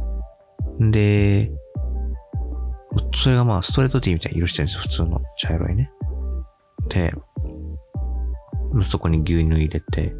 [0.80, 1.52] で、
[3.14, 4.82] それがまあストレートティーみたいに色してるんですよ。
[4.82, 5.92] 普通の茶色いね。
[6.88, 7.14] で、
[8.90, 10.14] そこに牛乳入れて、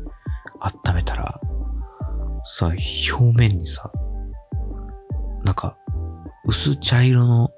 [0.60, 1.40] 温めたら、
[2.46, 2.74] さ、
[3.12, 3.92] 表面にさ、
[5.44, 5.78] なんか、
[6.46, 7.50] 薄茶色の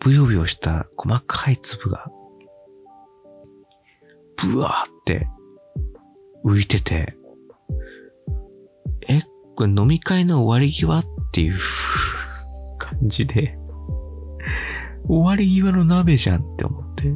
[0.00, 2.06] ブヨブヨした細かい粒が、
[4.36, 5.28] ブワーって
[6.44, 7.16] 浮いてて、
[9.08, 9.20] え、
[9.56, 11.58] これ飲み会の終わり際っていう
[13.00, 13.58] 感じで、
[15.06, 17.12] 終わり際の鍋じゃんって思って、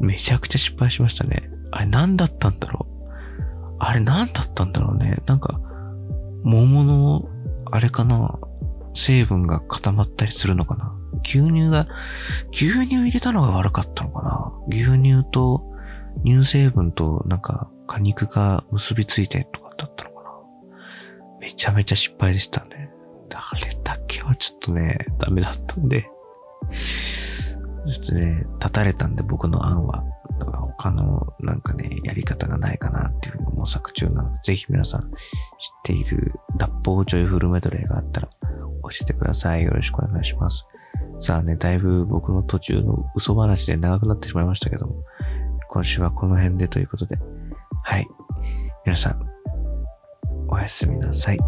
[0.00, 1.50] めちゃくちゃ失敗しましたね。
[1.70, 3.76] あれ何だったんだろう。
[3.78, 5.16] あれ何だったんだろうね。
[5.26, 5.60] なんか、
[6.44, 7.28] 桃の、
[7.70, 8.38] あれかな。
[8.94, 10.94] 成分が固まったりするのかな。
[11.24, 11.88] 牛乳が、
[12.52, 14.52] 牛乳入れたのが悪かったのかな。
[14.68, 15.72] 牛乳と
[16.24, 20.30] 乳成分となんか果肉が結びついてとかだったのかな。
[21.40, 22.91] めちゃめちゃ失敗でしたね。
[23.38, 26.08] あれだけはちょっとね、ダメだったんで、
[27.86, 30.04] ちょっとね、立たれたんで僕の案は。
[30.38, 35.10] だから他のなんかね、やり方がないかなっていうの模索中なので、ぜひ皆さん知っ
[35.84, 39.62] ている脱法ジョイフルメドレーがあったら教えてください。
[39.62, 40.66] よろしくお願いします。
[41.20, 45.04] さあね、だいぶ僕の途中の嘘話で長くなってしまいましたけども、
[45.68, 47.18] 今週はこの辺でということで、
[47.84, 48.08] はい。
[48.84, 49.24] 皆さん、
[50.48, 51.38] おやすみなさい。